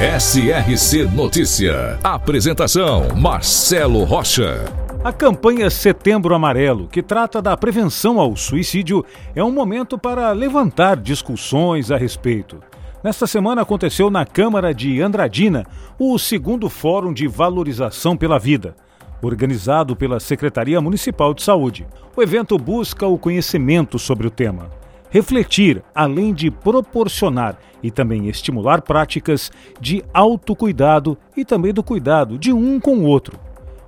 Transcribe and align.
SRC 0.00 1.04
Notícia. 1.14 2.00
Apresentação: 2.02 3.06
Marcelo 3.16 4.02
Rocha. 4.02 4.64
A 5.04 5.12
campanha 5.12 5.70
Setembro 5.70 6.34
Amarelo, 6.34 6.88
que 6.88 7.00
trata 7.00 7.40
da 7.40 7.56
prevenção 7.56 8.18
ao 8.18 8.34
suicídio, 8.34 9.04
é 9.36 9.44
um 9.44 9.52
momento 9.52 9.96
para 9.96 10.32
levantar 10.32 10.96
discussões 10.96 11.92
a 11.92 11.96
respeito. 11.96 12.58
Nesta 13.04 13.24
semana 13.24 13.62
aconteceu 13.62 14.10
na 14.10 14.26
Câmara 14.26 14.74
de 14.74 15.00
Andradina 15.00 15.64
o 15.96 16.18
segundo 16.18 16.68
Fórum 16.68 17.14
de 17.14 17.28
Valorização 17.28 18.16
pela 18.16 18.36
Vida, 18.36 18.74
organizado 19.22 19.94
pela 19.94 20.18
Secretaria 20.18 20.80
Municipal 20.80 21.32
de 21.32 21.44
Saúde. 21.44 21.86
O 22.16 22.20
evento 22.20 22.58
busca 22.58 23.06
o 23.06 23.16
conhecimento 23.16 23.96
sobre 23.96 24.26
o 24.26 24.30
tema 24.30 24.68
refletir, 25.14 25.80
além 25.94 26.34
de 26.34 26.50
proporcionar 26.50 27.56
e 27.80 27.88
também 27.88 28.26
estimular 28.28 28.82
práticas 28.82 29.52
de 29.80 30.04
autocuidado 30.12 31.16
e 31.36 31.44
também 31.44 31.72
do 31.72 31.84
cuidado 31.84 32.36
de 32.36 32.52
um 32.52 32.80
com 32.80 32.96
o 32.96 33.04
outro. 33.04 33.38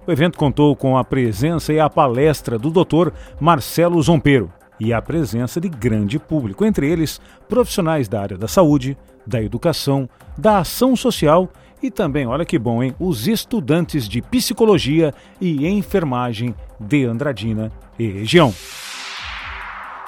O 0.06 0.12
evento 0.12 0.38
contou 0.38 0.76
com 0.76 0.96
a 0.96 1.02
presença 1.02 1.72
e 1.72 1.80
a 1.80 1.90
palestra 1.90 2.56
do 2.56 2.70
Dr. 2.70 3.10
Marcelo 3.40 4.00
Zompeiro 4.00 4.52
e 4.78 4.92
a 4.92 5.02
presença 5.02 5.60
de 5.60 5.68
grande 5.68 6.16
público, 6.16 6.64
entre 6.64 6.88
eles 6.88 7.20
profissionais 7.48 8.06
da 8.06 8.20
área 8.20 8.38
da 8.38 8.46
saúde, 8.46 8.96
da 9.26 9.42
educação, 9.42 10.08
da 10.38 10.58
ação 10.58 10.94
social 10.94 11.50
e 11.82 11.90
também, 11.90 12.28
olha 12.28 12.44
que 12.44 12.56
bom, 12.56 12.84
hein, 12.84 12.94
os 13.00 13.26
estudantes 13.26 14.08
de 14.08 14.22
psicologia 14.22 15.12
e 15.40 15.66
enfermagem 15.66 16.54
de 16.78 17.04
Andradina 17.04 17.72
e 17.98 18.06
região. 18.06 18.54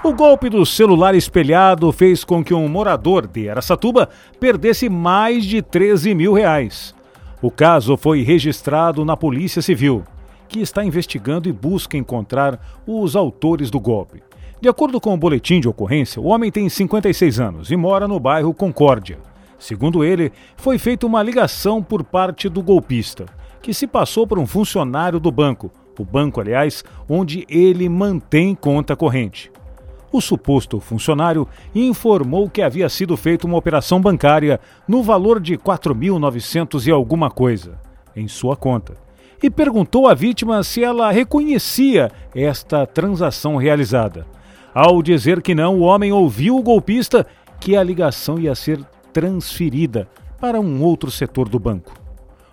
O 0.04 0.14
golpe 0.14 0.48
do 0.48 0.64
celular 0.64 1.16
espelhado 1.16 1.90
fez 1.90 2.22
com 2.22 2.42
que 2.44 2.54
um 2.54 2.68
morador 2.68 3.26
de 3.26 3.50
Aracatuba 3.50 4.08
perdesse 4.38 4.88
mais 4.88 5.44
de 5.44 5.60
13 5.60 6.14
mil 6.14 6.32
reais. 6.32 6.94
O 7.42 7.50
caso 7.50 7.96
foi 7.96 8.22
registrado 8.22 9.04
na 9.04 9.16
Polícia 9.16 9.60
Civil, 9.60 10.04
que 10.48 10.60
está 10.60 10.84
investigando 10.84 11.48
e 11.48 11.52
busca 11.52 11.96
encontrar 11.96 12.60
os 12.86 13.16
autores 13.16 13.72
do 13.72 13.80
golpe. 13.80 14.22
De 14.60 14.68
acordo 14.68 15.00
com 15.00 15.12
o 15.12 15.18
boletim 15.18 15.58
de 15.58 15.68
ocorrência, 15.68 16.22
o 16.22 16.26
homem 16.26 16.52
tem 16.52 16.68
56 16.68 17.40
anos 17.40 17.70
e 17.72 17.76
mora 17.76 18.06
no 18.06 18.20
bairro 18.20 18.54
Concórdia. 18.54 19.18
Segundo 19.58 20.04
ele, 20.04 20.30
foi 20.56 20.78
feita 20.78 21.06
uma 21.06 21.24
ligação 21.24 21.82
por 21.82 22.04
parte 22.04 22.48
do 22.48 22.62
golpista, 22.62 23.26
que 23.60 23.74
se 23.74 23.88
passou 23.88 24.28
por 24.28 24.38
um 24.38 24.46
funcionário 24.46 25.18
do 25.18 25.32
banco, 25.32 25.72
o 25.98 26.04
banco, 26.04 26.40
aliás, 26.40 26.84
onde 27.08 27.44
ele 27.48 27.88
mantém 27.88 28.54
conta 28.54 28.94
corrente. 28.94 29.50
O 30.10 30.20
suposto 30.20 30.80
funcionário 30.80 31.46
informou 31.74 32.48
que 32.48 32.62
havia 32.62 32.88
sido 32.88 33.16
feita 33.16 33.46
uma 33.46 33.58
operação 33.58 34.00
bancária 34.00 34.58
no 34.86 35.02
valor 35.02 35.38
de 35.38 35.56
4.900 35.56 36.86
e 36.86 36.90
alguma 36.90 37.30
coisa 37.30 37.78
em 38.16 38.26
sua 38.26 38.56
conta 38.56 39.08
e 39.42 39.48
perguntou 39.48 40.08
à 40.08 40.14
vítima 40.14 40.62
se 40.62 40.82
ela 40.82 41.10
reconhecia 41.10 42.10
esta 42.34 42.86
transação 42.86 43.56
realizada. 43.56 44.26
Ao 44.74 45.02
dizer 45.02 45.40
que 45.40 45.54
não, 45.54 45.78
o 45.78 45.82
homem 45.82 46.12
ouviu 46.12 46.56
o 46.56 46.62
golpista 46.62 47.26
que 47.60 47.76
a 47.76 47.82
ligação 47.82 48.38
ia 48.38 48.54
ser 48.54 48.80
transferida 49.12 50.08
para 50.40 50.60
um 50.60 50.82
outro 50.82 51.10
setor 51.10 51.48
do 51.48 51.58
banco. 51.58 51.94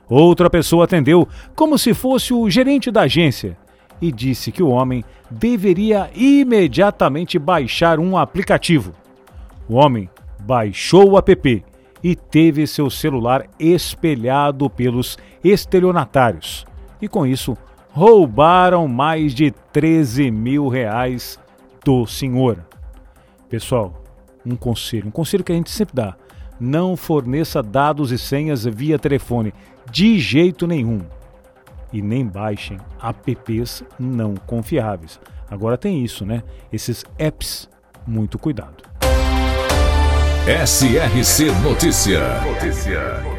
Outra 0.07 0.49
pessoa 0.49 0.85
atendeu 0.85 1.27
como 1.55 1.77
se 1.77 1.93
fosse 1.93 2.33
o 2.33 2.49
gerente 2.49 2.91
da 2.91 3.01
agência 3.01 3.57
e 4.01 4.11
disse 4.11 4.51
que 4.51 4.63
o 4.63 4.69
homem 4.69 5.03
deveria 5.29 6.09
imediatamente 6.13 7.39
baixar 7.39 7.99
um 7.99 8.17
aplicativo. 8.17 8.93
O 9.67 9.75
homem 9.75 10.09
baixou 10.39 11.11
o 11.11 11.17
app 11.17 11.63
e 12.03 12.15
teve 12.15 12.67
seu 12.67 12.89
celular 12.89 13.47
espelhado 13.59 14.69
pelos 14.69 15.17
estelionatários. 15.43 16.65
E 17.01 17.07
com 17.07 17.25
isso, 17.25 17.57
roubaram 17.89 18.87
mais 18.87 19.33
de 19.33 19.51
13 19.71 20.29
mil 20.29 20.67
reais 20.67 21.39
do 21.83 22.05
senhor. 22.05 22.63
Pessoal, 23.49 24.03
um 24.45 24.55
conselho, 24.55 25.07
um 25.07 25.11
conselho 25.11 25.43
que 25.43 25.51
a 25.51 25.55
gente 25.55 25.71
sempre 25.71 25.95
dá: 25.95 26.15
não 26.59 26.95
forneça 26.95 27.63
dados 27.63 28.11
e 28.11 28.17
senhas 28.17 28.65
via 28.65 28.99
telefone, 28.99 29.53
de 29.89 30.19
jeito 30.19 30.67
nenhum 30.67 31.01
e 31.95 32.01
nem 32.01 32.25
baixem 32.25 32.77
apps 33.01 33.81
não 33.97 34.35
confiáveis. 34.35 35.17
Agora 35.49 35.77
tem 35.77 36.03
isso, 36.03 36.25
né? 36.25 36.43
Esses 36.71 37.05
apps, 37.17 37.69
muito 38.05 38.37
cuidado. 38.37 38.83
SRC 40.45 41.51
Notícia. 41.63 42.41
Notícia. 42.41 43.35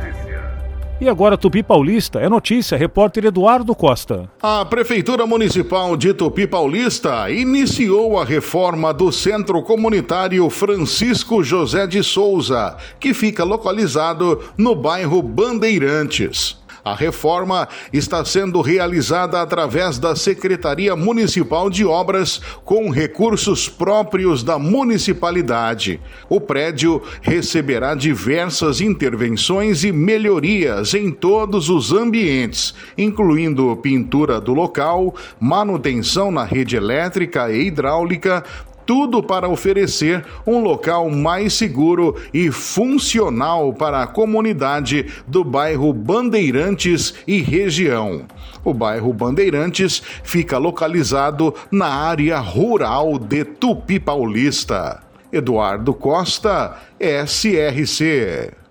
E 0.99 1.11
agora 1.11 1.37
Tupi 1.37 1.63
Paulista 1.63 2.19
é 2.21 2.29
notícia, 2.29 2.79
repórter 2.79 3.27
Eduardo 3.27 3.75
Costa. 3.75 4.31
A 4.43 4.65
Prefeitura 4.65 5.27
Municipal 5.27 5.95
de 5.95 6.15
Tupi 6.15 6.47
Paulista 6.47 7.31
iniciou 7.31 8.19
a 8.19 8.25
reforma 8.25 8.95
do 8.95 9.13
Centro 9.13 9.63
Comunitário 9.63 10.49
Francisco 10.49 11.45
José 11.45 11.87
de 11.87 12.03
Souza, 12.03 12.79
que 12.99 13.13
fica 13.13 13.45
localizado 13.45 14.43
no 14.57 14.75
bairro 14.75 15.21
Bandeirantes. 15.21 16.65
A 16.87 16.95
reforma 16.95 17.67
está 17.93 18.25
sendo 18.25 18.61
realizada 18.61 19.43
através 19.43 19.99
da 19.99 20.15
Secretaria 20.15 20.95
Municipal 20.95 21.69
de 21.69 21.85
Obras 21.85 22.41
com 22.65 22.91
recursos 22.91 23.69
próprios 23.69 24.45
da 24.45 24.57
municipalidade. 24.57 26.01
O 26.29 26.41
prédio 26.41 27.03
receberá 27.21 27.97
diversas 27.97 28.81
intervenções 28.81 29.83
e 29.83 29.91
melhorias 29.91 30.95
em 30.95 31.11
todos 31.11 31.69
os 31.69 31.93
ambientes, 31.93 32.73
incluindo 32.97 33.77
pintura 33.79 34.41
do 34.41 34.55
local, 34.55 35.13
manutenção 35.41 36.31
na 36.31 36.45
rede 36.45 36.77
elétrica 36.77 37.51
e 37.51 37.67
hidráulica, 37.67 38.45
tudo 38.87 39.23
para 39.23 39.49
oferecer 39.49 40.25
um 40.47 40.61
local 40.61 41.11
mais 41.11 41.53
seguro 41.53 42.17
e 42.33 42.51
funcional 42.53 43.75
para 43.75 44.03
a 44.03 44.07
comunidade 44.07 45.07
do 45.27 45.43
bairro 45.43 45.93
Bandeirantes 45.93 47.13
e 47.27 47.43
região. 47.43 48.23
O 48.65 48.73
bairro 48.73 49.13
Bandeirantes 49.13 50.03
fica 50.23 50.57
localizado 50.57 51.53
na 51.71 51.89
área 51.89 52.39
rural 52.39 53.19
de 53.19 53.45
Tupi 53.45 53.99
Paulista. 53.99 55.03
Eduardo 55.33 55.93
Costa, 55.93 56.79
SRC. 57.01 58.66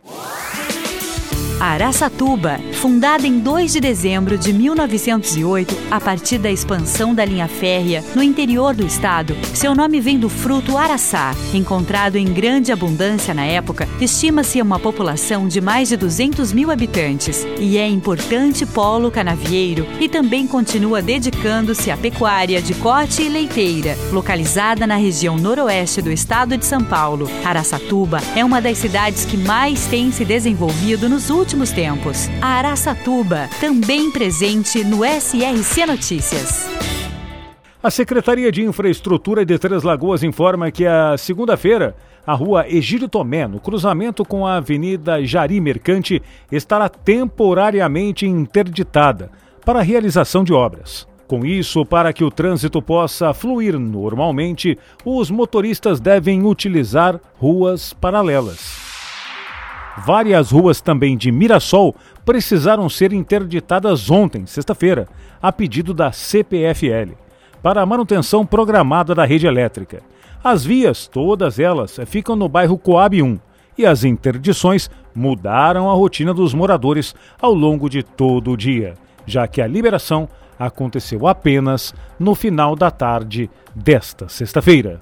Araçatuba, 1.59 2.59
fundada 2.73 3.25
em 3.25 3.39
2 3.39 3.71
de 3.71 3.79
dezembro 3.79 4.37
de 4.37 4.51
1908, 4.51 5.73
a 5.89 6.01
partir 6.01 6.37
da 6.37 6.51
expansão 6.51 7.15
da 7.15 7.23
linha 7.23 7.47
férrea 7.47 8.03
no 8.13 8.21
interior 8.21 8.75
do 8.75 8.85
estado, 8.85 9.35
seu 9.53 9.73
nome 9.73 10.01
vem 10.01 10.19
do 10.19 10.27
fruto 10.27 10.77
araçá, 10.77 11.33
encontrado 11.53 12.17
em 12.17 12.25
grande 12.25 12.73
abundância 12.73 13.33
na 13.33 13.45
época, 13.45 13.87
estima-se 14.01 14.61
uma 14.61 14.79
população 14.79 15.47
de 15.47 15.61
mais 15.61 15.87
de 15.87 15.95
200 15.95 16.51
mil 16.51 16.69
habitantes. 16.69 17.47
E 17.57 17.77
é 17.77 17.87
importante 17.87 18.65
polo 18.65 19.09
canavieiro 19.09 19.87
e 19.99 20.09
também 20.09 20.45
continua 20.45 21.01
dedicando-se 21.01 21.89
à 21.89 21.95
pecuária 21.95 22.61
de 22.61 22.73
corte 22.75 23.21
e 23.21 23.29
leiteira, 23.29 23.97
localizada 24.11 24.85
na 24.85 24.97
região 24.97 25.37
noroeste 25.37 26.01
do 26.01 26.11
estado 26.11 26.57
de 26.57 26.65
São 26.65 26.83
Paulo. 26.83 27.29
Araçatuba 27.45 28.19
é 28.35 28.43
uma 28.43 28.61
das 28.61 28.77
cidades 28.77 29.23
que 29.23 29.37
mais 29.37 29.85
tem 29.85 30.11
se 30.11 30.25
desenvolvido 30.25 31.07
nos 31.07 31.29
últimos 31.29 31.44
últimos 31.45 31.71
tempos. 31.71 32.27
A 32.41 32.47
Araçatuba, 32.47 33.47
também 33.61 34.09
presente 34.09 34.83
no 34.83 35.05
SRC 35.05 35.85
Notícias. 35.85 36.67
A 37.83 37.91
Secretaria 37.91 38.51
de 38.51 38.63
Infraestrutura 38.63 39.45
de 39.45 39.59
Três 39.59 39.83
Lagoas 39.83 40.23
informa 40.23 40.71
que 40.71 40.87
a 40.87 41.15
segunda-feira 41.19 41.95
a 42.25 42.33
rua 42.33 42.67
Egídio 42.67 43.07
Tomé, 43.07 43.47
no 43.47 43.59
cruzamento 43.59 44.25
com 44.25 44.47
a 44.47 44.55
Avenida 44.55 45.23
Jari 45.23 45.61
Mercante, 45.61 46.19
estará 46.51 46.89
temporariamente 46.89 48.25
interditada 48.25 49.29
para 49.63 49.81
a 49.81 49.83
realização 49.83 50.43
de 50.43 50.51
obras. 50.51 51.07
Com 51.27 51.45
isso, 51.45 51.85
para 51.85 52.11
que 52.11 52.23
o 52.23 52.31
trânsito 52.31 52.81
possa 52.81 53.35
fluir 53.35 53.77
normalmente, 53.77 54.79
os 55.05 55.29
motoristas 55.29 55.99
devem 55.99 56.43
utilizar 56.43 57.19
ruas 57.37 57.93
paralelas. 57.93 58.84
Várias 59.97 60.51
ruas 60.51 60.81
também 60.81 61.15
de 61.15 61.31
Mirassol 61.31 61.95
precisaram 62.25 62.89
ser 62.89 63.13
interditadas 63.13 64.11
ontem, 64.11 64.45
sexta-feira, 64.45 65.07
a 65.41 65.51
pedido 65.53 65.93
da 65.93 66.11
CPFL, 66.11 67.13
para 67.63 67.81
a 67.81 67.85
manutenção 67.85 68.45
programada 68.45 69.15
da 69.15 69.23
rede 69.23 69.47
elétrica. 69.47 70.01
As 70.43 70.65
vias, 70.65 71.07
todas 71.07 71.59
elas, 71.59 71.97
ficam 72.05 72.35
no 72.35 72.49
bairro 72.49 72.77
Coab 72.77 73.21
1 73.21 73.39
e 73.77 73.85
as 73.85 74.03
interdições 74.03 74.89
mudaram 75.13 75.89
a 75.89 75.93
rotina 75.93 76.33
dos 76.33 76.53
moradores 76.53 77.15
ao 77.41 77.53
longo 77.53 77.89
de 77.89 78.03
todo 78.03 78.51
o 78.51 78.57
dia, 78.57 78.95
já 79.25 79.47
que 79.47 79.61
a 79.61 79.67
liberação 79.67 80.27
aconteceu 80.59 81.25
apenas 81.25 81.93
no 82.19 82.35
final 82.35 82.75
da 82.75 82.91
tarde 82.91 83.49
desta 83.73 84.27
sexta-feira. 84.27 85.01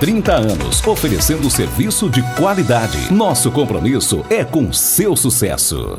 30 0.00 0.32
anos, 0.32 0.86
oferecendo 0.86 1.50
serviço 1.50 2.08
de 2.08 2.22
qualidade. 2.34 3.12
Nosso 3.12 3.52
compromisso 3.52 4.24
é 4.30 4.42
com 4.42 4.72
seu 4.72 5.14
sucesso. 5.14 5.98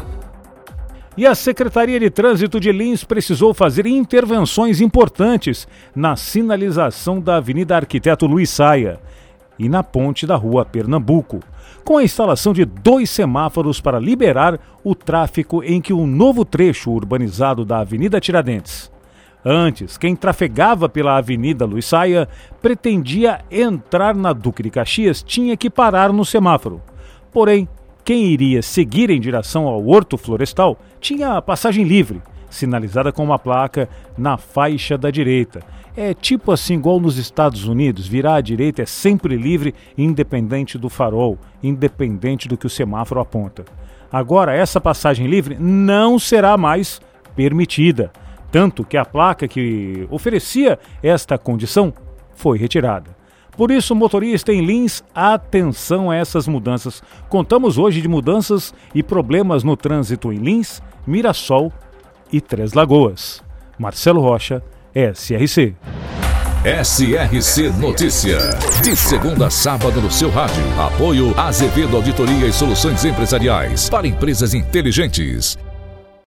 E 1.15 1.27
a 1.27 1.35
Secretaria 1.35 1.99
de 1.99 2.09
Trânsito 2.09 2.59
de 2.59 2.71
Lins 2.71 3.03
precisou 3.03 3.53
fazer 3.53 3.85
intervenções 3.85 4.81
importantes 4.81 5.67
na 5.95 6.15
sinalização 6.15 7.21
da 7.21 7.35
Avenida 7.35 7.75
Arquiteto 7.75 8.25
Luiz 8.25 8.49
Saia 8.49 8.99
e 9.59 9.69
na 9.69 9.83
ponte 9.83 10.25
da 10.25 10.35
Rua 10.35 10.65
Pernambuco, 10.65 11.39
com 11.85 11.99
a 11.99 12.03
instalação 12.03 12.53
de 12.53 12.65
dois 12.65 13.07
semáforos 13.07 13.79
para 13.79 13.99
liberar 13.99 14.59
o 14.83 14.95
tráfego 14.95 15.63
em 15.63 15.79
que 15.79 15.93
o 15.93 16.07
novo 16.07 16.43
trecho 16.43 16.89
urbanizado 16.89 17.63
da 17.63 17.81
Avenida 17.81 18.19
Tiradentes 18.19 18.90
Antes, 19.43 19.97
quem 19.97 20.15
trafegava 20.15 20.87
pela 20.87 21.17
Avenida 21.17 21.65
Luiz 21.65 21.85
Saia 21.85 22.29
pretendia 22.61 23.41
entrar 23.49 24.15
na 24.15 24.33
Duque 24.33 24.61
de 24.61 24.69
Caxias 24.69 25.23
tinha 25.23 25.57
que 25.57 25.69
parar 25.69 26.13
no 26.13 26.23
semáforo. 26.23 26.79
Porém, 27.31 27.67
quem 28.05 28.25
iria 28.25 28.61
seguir 28.61 29.09
em 29.09 29.19
direção 29.19 29.67
ao 29.67 29.85
Horto 29.87 30.15
Florestal 30.15 30.77
tinha 30.99 31.41
passagem 31.41 31.83
livre, 31.83 32.21
sinalizada 32.51 33.11
com 33.11 33.23
uma 33.23 33.39
placa 33.39 33.89
na 34.15 34.37
faixa 34.37 34.95
da 34.95 35.09
direita. 35.09 35.61
É 35.97 36.13
tipo 36.13 36.51
assim, 36.51 36.75
igual 36.75 36.99
nos 36.99 37.17
Estados 37.17 37.65
Unidos: 37.67 38.07
virar 38.07 38.35
à 38.35 38.41
direita 38.41 38.83
é 38.83 38.85
sempre 38.85 39.35
livre, 39.35 39.73
independente 39.97 40.77
do 40.77 40.87
farol, 40.87 41.37
independente 41.63 42.47
do 42.47 42.57
que 42.57 42.67
o 42.67 42.69
semáforo 42.69 43.19
aponta. 43.19 43.65
Agora, 44.11 44.53
essa 44.53 44.79
passagem 44.79 45.25
livre 45.25 45.57
não 45.59 46.19
será 46.19 46.57
mais 46.57 47.01
permitida 47.35 48.11
tanto 48.51 48.83
que 48.83 48.97
a 48.97 49.05
placa 49.05 49.47
que 49.47 50.05
oferecia 50.09 50.77
esta 51.01 51.37
condição 51.37 51.93
foi 52.35 52.57
retirada. 52.57 53.15
Por 53.55 53.69
isso, 53.69 53.93
motorista 53.95 54.51
em 54.51 54.65
Lins, 54.65 55.03
atenção 55.13 56.09
a 56.09 56.15
essas 56.15 56.47
mudanças. 56.47 57.03
Contamos 57.29 57.77
hoje 57.77 58.01
de 58.01 58.07
mudanças 58.07 58.73
e 58.95 59.03
problemas 59.03 59.63
no 59.63 59.75
trânsito 59.75 60.31
em 60.31 60.37
Lins, 60.37 60.81
Mirassol 61.05 61.71
e 62.31 62.39
Três 62.39 62.73
Lagoas. 62.73 63.43
Marcelo 63.77 64.21
Rocha, 64.21 64.63
SRC. 64.95 65.75
SRC 66.63 67.69
Notícia. 67.79 68.37
De 68.83 68.95
segunda 68.95 69.47
a 69.47 69.49
sábado 69.49 69.99
no 69.99 70.11
seu 70.11 70.29
rádio. 70.29 70.63
Apoio 70.79 71.37
Azevedo 71.39 71.97
Auditoria 71.97 72.47
e 72.47 72.53
Soluções 72.53 73.03
Empresariais 73.03 73.89
para 73.89 74.07
empresas 74.07 74.53
inteligentes. 74.53 75.57